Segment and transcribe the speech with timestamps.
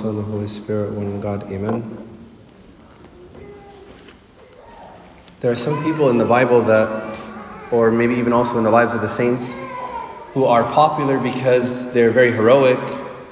[0.00, 1.82] Father, the Holy Spirit, one God, Amen.
[5.40, 7.18] There are some people in the Bible that,
[7.72, 9.56] or maybe even also in the lives of the saints,
[10.34, 12.78] who are popular because they're very heroic,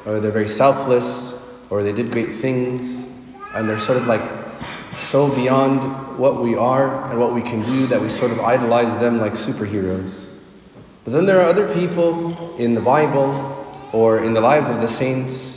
[0.07, 3.07] or they're very selfless, or they did great things,
[3.55, 4.29] and they're sort of like
[4.97, 8.99] so beyond what we are and what we can do that we sort of idolize
[8.99, 10.25] them like superheroes.
[11.05, 13.53] But then there are other people in the Bible
[13.93, 15.57] or in the lives of the saints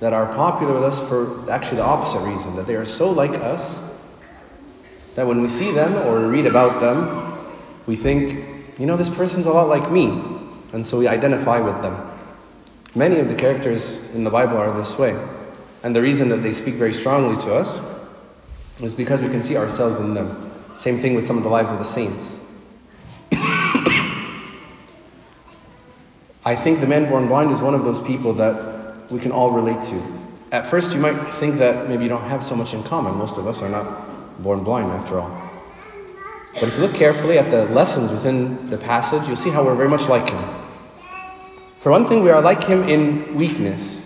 [0.00, 3.32] that are popular with us for actually the opposite reason that they are so like
[3.32, 3.80] us
[5.14, 7.52] that when we see them or read about them,
[7.86, 10.06] we think, you know, this person's a lot like me.
[10.72, 12.08] And so we identify with them.
[12.94, 15.18] Many of the characters in the Bible are this way.
[15.82, 17.80] And the reason that they speak very strongly to us
[18.80, 20.52] is because we can see ourselves in them.
[20.76, 22.38] Same thing with some of the lives of the saints.
[26.44, 28.77] I think the man born blind is one of those people that
[29.10, 30.02] we can all relate to.
[30.52, 33.14] At first, you might think that maybe you don't have so much in common.
[33.14, 35.48] Most of us are not born blind, after all.
[36.54, 39.74] But if you look carefully at the lessons within the passage, you'll see how we're
[39.74, 40.44] very much like him.
[41.80, 44.04] For one thing, we are like him in weakness.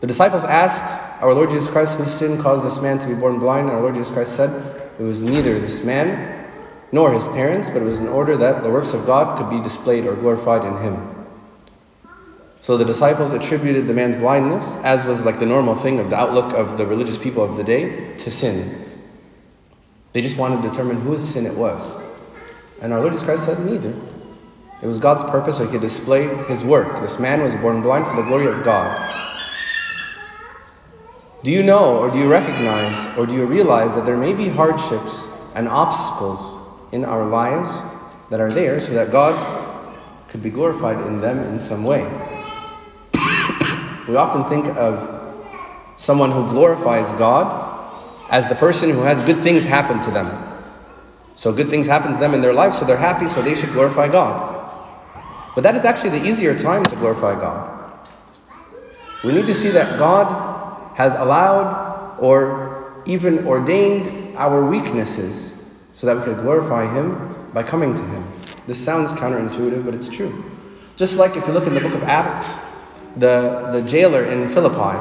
[0.00, 3.38] The disciples asked our Lord Jesus Christ, whose sin caused this man to be born
[3.38, 3.68] blind?
[3.68, 6.46] And our Lord Jesus Christ said, It was neither this man
[6.92, 9.62] nor his parents, but it was in order that the works of God could be
[9.62, 11.19] displayed or glorified in him.
[12.62, 16.16] So the disciples attributed the man's blindness, as was like the normal thing of the
[16.16, 18.86] outlook of the religious people of the day, to sin.
[20.12, 22.02] They just wanted to determine whose sin it was.
[22.82, 23.94] And our Lord Jesus Christ said, neither.
[24.82, 27.00] It was God's purpose so he could display his work.
[27.00, 29.08] This man was born blind for the glory of God.
[31.42, 34.48] Do you know, or do you recognize, or do you realize that there may be
[34.48, 36.56] hardships and obstacles
[36.92, 37.70] in our lives
[38.28, 39.34] that are there so that God
[40.28, 42.02] could be glorified in them in some way?
[44.10, 45.38] We often think of
[45.94, 47.46] someone who glorifies God
[48.28, 50.26] as the person who has good things happen to them.
[51.36, 53.70] So good things happen to them in their life, so they're happy, so they should
[53.72, 54.68] glorify God.
[55.54, 57.92] But that is actually the easier time to glorify God.
[59.22, 66.16] We need to see that God has allowed or even ordained our weaknesses so that
[66.16, 68.28] we could glorify Him by coming to Him.
[68.66, 70.50] This sounds counterintuitive, but it's true.
[70.96, 72.58] Just like if you look in the book of Acts,
[73.20, 74.98] the, the jailer in Philippi,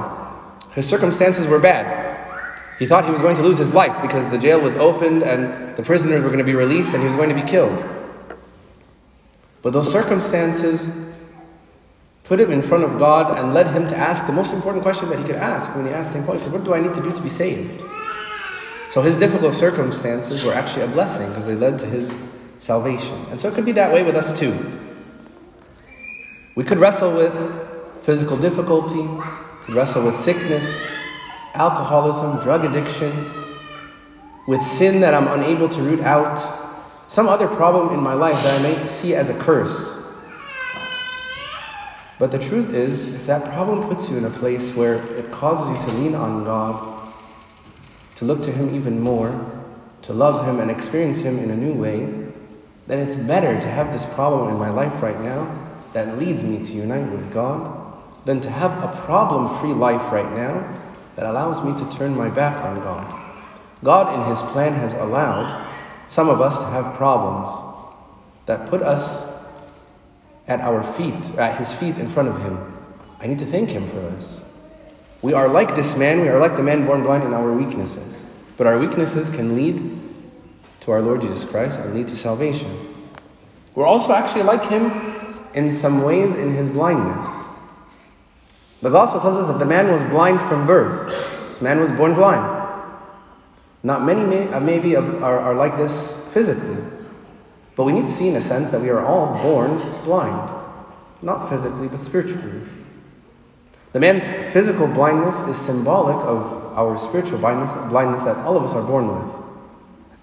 [0.73, 2.07] his circumstances were bad.
[2.77, 5.75] He thought he was going to lose his life because the jail was opened and
[5.75, 7.83] the prisoners were going to be released and he was going to be killed.
[9.61, 10.87] But those circumstances
[12.23, 15.09] put him in front of God and led him to ask the most important question
[15.09, 16.25] that he could ask when he asked St.
[16.25, 16.35] Paul.
[16.35, 17.83] He said, What do I need to do to be saved?
[18.91, 22.13] So his difficult circumstances were actually a blessing because they led to his
[22.59, 23.17] salvation.
[23.29, 24.57] And so it could be that way with us too.
[26.55, 27.33] We could wrestle with
[28.01, 29.07] physical difficulty,
[29.61, 30.79] could wrestle with sickness,
[31.53, 33.11] alcoholism, drug addiction,
[34.47, 36.39] with sin that I'm unable to root out,
[37.07, 39.95] some other problem in my life that I may see as a curse.
[42.17, 45.69] But the truth is, if that problem puts you in a place where it causes
[45.69, 47.13] you to lean on God,
[48.15, 49.31] to look to Him even more,
[50.03, 51.99] to love Him and experience Him in a new way,
[52.87, 55.47] then it's better to have this problem in my life right now
[55.93, 57.78] that leads me to unite with God
[58.25, 60.79] than to have a problem free life right now
[61.15, 63.15] that allows me to turn my back on God.
[63.83, 65.67] God, in His plan, has allowed
[66.07, 67.51] some of us to have problems
[68.45, 69.29] that put us
[70.47, 72.57] at our feet, at His feet in front of Him.
[73.19, 74.41] I need to thank Him for this.
[75.21, 78.25] We are like this man, we are like the man born blind in our weaknesses.
[78.57, 79.99] But our weaknesses can lead
[80.81, 82.69] to our Lord Jesus Christ and lead to salvation.
[83.75, 84.91] We're also actually like Him
[85.53, 87.48] in some ways in His blindness.
[88.81, 91.09] The gospel tells us that the man was blind from birth.
[91.43, 92.59] This man was born blind.
[93.83, 96.77] Not many may, uh, maybe are, are like this physically.
[97.75, 100.51] But we need to see in a sense that we are all born blind.
[101.21, 102.61] Not physically, but spiritually.
[103.91, 108.73] The man's physical blindness is symbolic of our spiritual blindness, blindness that all of us
[108.73, 109.35] are born with.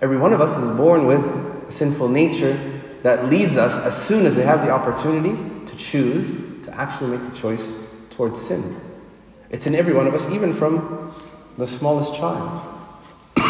[0.01, 1.25] Every one of us is born with
[1.69, 2.59] a sinful nature
[3.03, 5.37] that leads us, as soon as we have the opportunity,
[5.67, 7.86] to choose to actually make the choice
[8.17, 8.77] towards sin.
[9.51, 11.15] It's in every one of us, even from
[11.59, 12.63] the smallest child.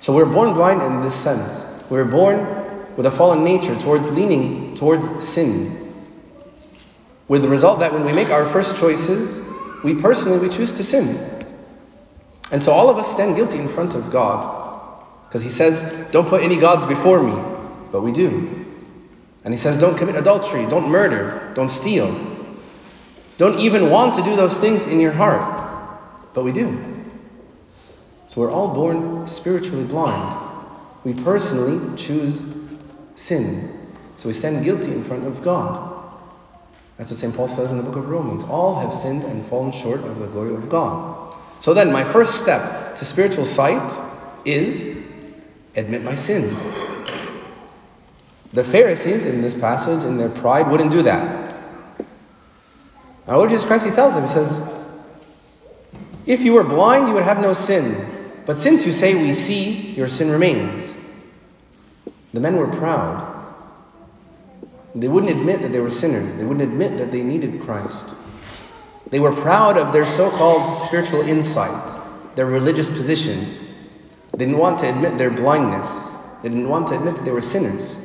[0.00, 1.66] so we're born blind in this sense.
[1.88, 2.44] We're born
[2.96, 5.94] with a fallen nature towards leaning towards sin.
[7.28, 9.40] With the result that when we make our first choices,
[9.82, 11.18] we personally we choose to sin.
[12.50, 15.04] And so all of us stand guilty in front of God.
[15.28, 17.40] Because he says, Don't put any gods before me.
[17.92, 18.66] But we do.
[19.44, 22.33] And he says, Don't commit adultery, don't murder, don't steal.
[23.36, 25.98] Don't even want to do those things in your heart,
[26.34, 26.94] but we do.
[28.28, 30.40] So we're all born spiritually blind.
[31.04, 32.42] We personally choose
[33.14, 33.90] sin.
[34.16, 35.92] So we stand guilty in front of God.
[36.96, 37.34] That's what St.
[37.34, 38.44] Paul says in the book of Romans.
[38.44, 41.34] All have sinned and fallen short of the glory of God.
[41.58, 43.92] So then, my first step to spiritual sight
[44.44, 44.96] is
[45.76, 46.56] admit my sin.
[48.52, 51.43] The Pharisees in this passage, in their pride, wouldn't do that.
[53.26, 54.70] Our Lord Jesus Christ, He tells them, He says,
[56.26, 58.10] If you were blind, you would have no sin.
[58.46, 60.94] But since you say we see, your sin remains.
[62.34, 63.30] The men were proud.
[64.94, 66.36] They wouldn't admit that they were sinners.
[66.36, 68.04] They wouldn't admit that they needed Christ.
[69.10, 71.98] They were proud of their so called spiritual insight,
[72.34, 73.46] their religious position.
[74.32, 76.12] They didn't want to admit their blindness.
[76.42, 77.96] They didn't want to admit that they were sinners.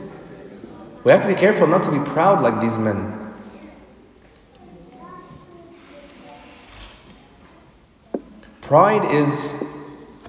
[1.03, 3.18] We have to be careful not to be proud like these men.
[8.69, 9.51] Pride is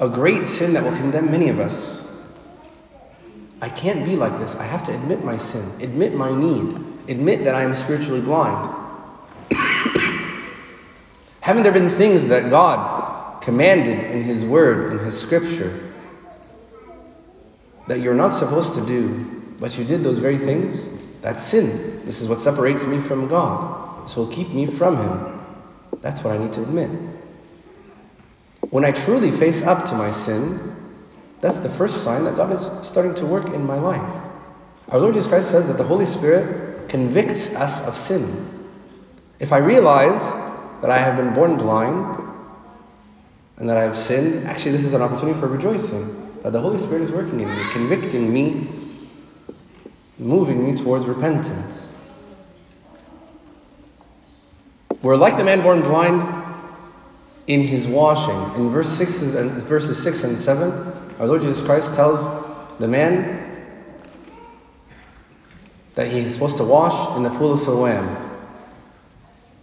[0.01, 2.11] a great sin that will condemn many of us.
[3.61, 4.57] I can't be like this.
[4.57, 6.75] I have to admit my sin, admit my need,
[7.07, 8.75] admit that I am spiritually blind.
[11.43, 15.93] Haven't there been things that God commanded in His Word, in His Scripture,
[17.89, 20.89] that you're not supposed to do, but you did those very things?
[21.21, 22.07] That's sin.
[22.07, 24.03] This is what separates me from God.
[24.07, 25.43] This will keep me from Him.
[26.01, 26.89] That's what I need to admit.
[28.69, 30.77] When I truly face up to my sin,
[31.41, 34.23] that's the first sign that God is starting to work in my life.
[34.91, 38.49] Our Lord Jesus Christ says that the Holy Spirit convicts us of sin.
[39.39, 40.21] If I realize
[40.83, 42.29] that I have been born blind
[43.57, 46.79] and that I have sinned, actually, this is an opportunity for rejoicing that the Holy
[46.79, 48.69] Spirit is working in me, convicting me,
[50.19, 51.89] moving me towards repentance.
[55.03, 56.40] We're like the man born blind
[57.47, 58.61] in his washing.
[58.61, 60.73] In verse 6 and uh, verses 6 and 7,
[61.19, 62.25] our Lord Jesus Christ tells
[62.79, 63.39] the man
[65.95, 68.29] that he is supposed to wash in the pool of Siloam.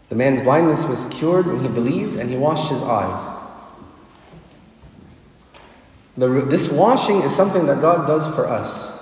[0.09, 3.35] The man's blindness was cured when he believed and he washed his eyes.
[6.17, 8.93] The, this washing is something that God does for us.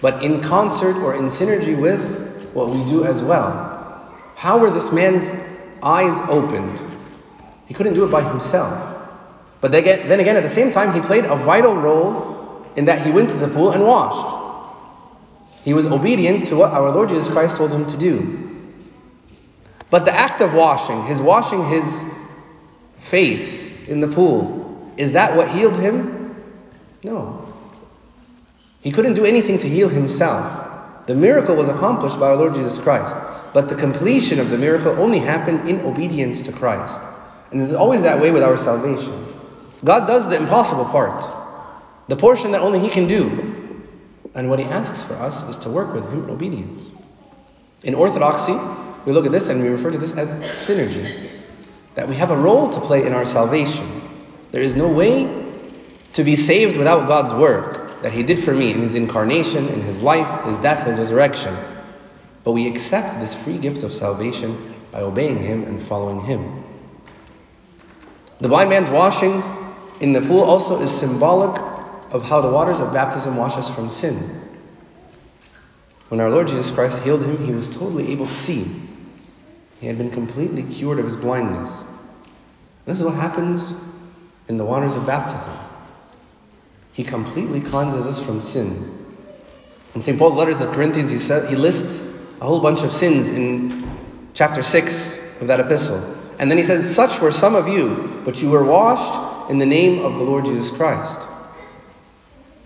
[0.00, 3.66] But in concert or in synergy with what we do as well.
[4.34, 5.30] How were this man's
[5.82, 6.78] eyes opened?
[7.66, 8.98] He couldn't do it by himself.
[9.60, 13.10] But then again, at the same time, he played a vital role in that he
[13.10, 14.38] went to the pool and washed.
[15.64, 18.68] He was obedient to what our Lord Jesus Christ told him to do.
[19.90, 22.04] But the act of washing, his washing his
[22.98, 26.34] face in the pool, is that what healed him?
[27.02, 27.52] No.
[28.80, 31.06] He couldn't do anything to heal himself.
[31.06, 33.16] The miracle was accomplished by our Lord Jesus Christ.
[33.52, 37.00] But the completion of the miracle only happened in obedience to Christ.
[37.50, 39.26] And it's always that way with our salvation.
[39.84, 41.28] God does the impossible part,
[42.08, 43.28] the portion that only He can do.
[44.34, 46.90] And what He asks for us is to work with Him in obedience.
[47.82, 48.56] In Orthodoxy,
[49.04, 50.34] we look at this and we refer to this as
[50.68, 51.30] synergy
[51.94, 53.86] that we have a role to play in our salvation.
[54.52, 55.48] There is no way
[56.12, 59.80] to be saved without God's work that He did for me in His incarnation, in
[59.80, 61.56] His life, His death, His resurrection.
[62.44, 66.64] But we accept this free gift of salvation by obeying Him and following Him.
[68.40, 69.42] The blind man's washing
[70.00, 71.60] in the pool also is symbolic
[72.10, 74.40] of how the waters of baptism wash us from sin.
[76.08, 78.66] When our Lord Jesus Christ healed him, he was totally able to see.
[79.78, 81.84] He had been completely cured of his blindness.
[82.84, 83.72] This is what happens
[84.48, 85.52] in the waters of baptism.
[86.92, 89.06] He completely cleanses us from sin.
[89.94, 90.18] In St.
[90.18, 93.88] Paul's letter to the Corinthians, he, said, he lists a whole bunch of sins in
[94.34, 96.16] chapter 6 of that epistle.
[96.38, 99.66] And then he says, Such were some of you, but you were washed in the
[99.66, 101.20] name of the Lord Jesus Christ.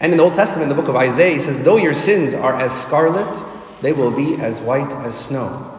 [0.01, 2.55] And in the Old Testament, the book of Isaiah, he says, Though your sins are
[2.61, 3.43] as scarlet,
[3.83, 5.71] they will be as white as snow.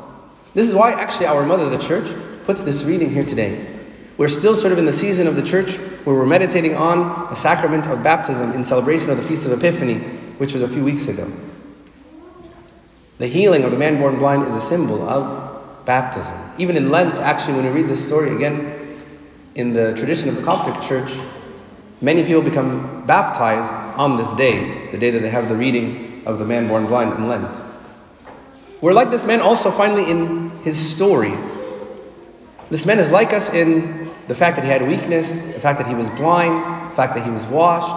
[0.54, 2.10] This is why actually our mother, the church,
[2.46, 3.66] puts this reading here today.
[4.18, 7.36] We're still sort of in the season of the church where we're meditating on the
[7.36, 10.00] sacrament of baptism in celebration of the Feast of Epiphany,
[10.38, 11.32] which was a few weeks ago.
[13.18, 16.36] The healing of the man born blind is a symbol of baptism.
[16.58, 19.00] Even in Lent, actually, when we read this story again,
[19.56, 21.18] in the tradition of the Coptic Church,
[22.02, 26.40] many people become baptized on this day, the day that they have the reading of
[26.40, 27.62] the man born blind in Lent.
[28.82, 31.34] We're like this man also finally in his story.
[32.70, 35.88] This man is like us in the fact that he had weakness, the fact that
[35.88, 37.96] he was blind, the fact that he was washed,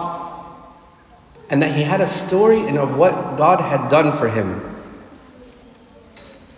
[1.49, 4.68] and that he had a story and of what God had done for him.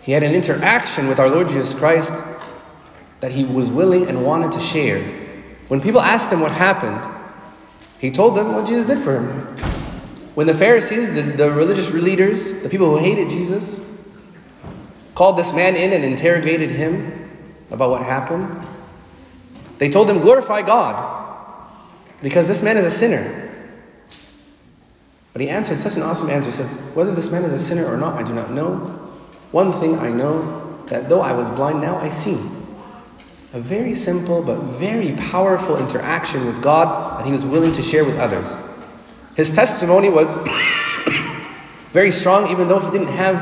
[0.02, 2.12] He had an interaction with our Lord Jesus Christ
[3.20, 5.00] that he was willing and wanted to share.
[5.68, 7.00] When people asked him what happened,
[8.00, 9.28] he told them what Jesus did for him.
[10.34, 13.80] When the Pharisees, the, the religious leaders, the people who hated Jesus,
[15.14, 17.30] called this man in and interrogated him
[17.70, 18.66] about what happened,
[19.78, 21.36] they told him, Glorify God,
[22.22, 23.50] because this man is a sinner.
[25.32, 26.50] But he answered such an awesome answer.
[26.50, 26.66] He said,
[26.96, 29.01] Whether this man is a sinner or not, I do not know.
[29.52, 32.38] One thing I know that though I was blind, now I see.
[33.52, 38.04] A very simple but very powerful interaction with God that he was willing to share
[38.04, 38.56] with others.
[39.36, 40.34] His testimony was
[41.92, 43.36] very strong, even though he didn't have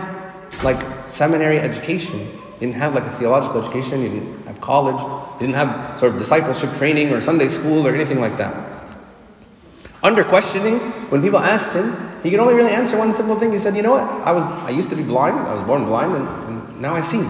[0.64, 2.18] like seminary education.
[2.18, 5.00] He didn't have like a theological education, he didn't have college,
[5.38, 8.69] he didn't have sort of discipleship training or Sunday school or anything like that.
[10.02, 10.78] Under questioning,
[11.10, 13.52] when people asked him, he could only really answer one simple thing.
[13.52, 14.02] He said, You know what?
[14.02, 17.00] I was I used to be blind, I was born blind, and, and now I
[17.00, 17.26] see.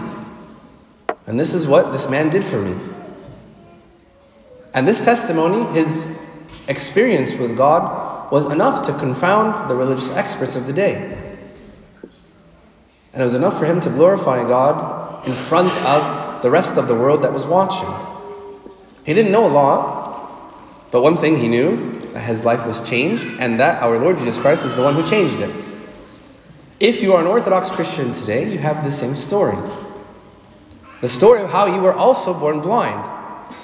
[1.26, 2.76] And this is what this man did for me.
[4.74, 6.16] And this testimony, his
[6.68, 10.94] experience with God, was enough to confound the religious experts of the day.
[13.12, 16.86] And it was enough for him to glorify God in front of the rest of
[16.86, 17.88] the world that was watching.
[19.04, 23.60] He didn't know a lot, but one thing he knew his life was changed, and
[23.60, 25.54] that our Lord Jesus Christ is the one who changed it.
[26.80, 29.56] If you are an Orthodox Christian today, you have the same story.
[31.00, 33.08] The story of how you were also born blind,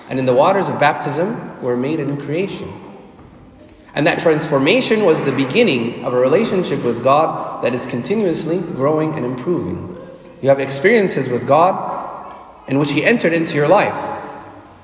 [0.08, 2.72] and in the waters of baptism were made a new creation.
[3.94, 9.14] And that transformation was the beginning of a relationship with God that is continuously growing
[9.14, 9.96] and improving.
[10.42, 12.34] You have experiences with God
[12.68, 13.94] in which He entered into your life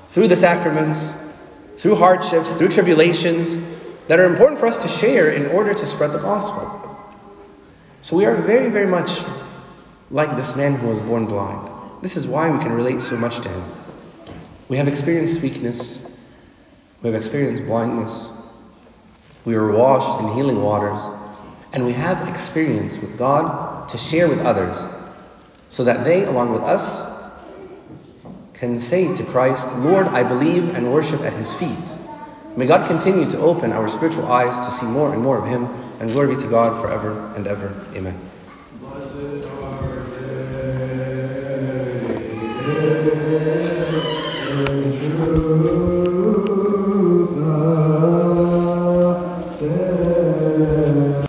[0.09, 1.13] through the sacraments,
[1.77, 3.57] through hardships, through tribulations
[4.07, 6.79] that are important for us to share in order to spread the gospel.
[8.01, 9.21] So we are very, very much
[10.11, 11.69] like this man who was born blind.
[12.01, 13.63] This is why we can relate so much to him.
[14.67, 16.05] We have experienced weakness,
[17.01, 18.29] we have experienced blindness,
[19.45, 20.99] we were washed in healing waters,
[21.73, 24.85] and we have experience with God to share with others
[25.69, 27.12] so that they, along with us,
[28.53, 31.95] can say to Christ, Lord, I believe and worship at his feet.
[32.55, 35.65] May God continue to open our spiritual eyes to see more and more of him,
[35.99, 37.73] and glory be to God forever and ever.
[37.95, 38.19] Amen.
[38.79, 39.43] Blessed